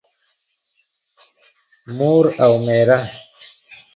مور 1.95 2.25
او 2.43 2.53
مېره 2.65 2.99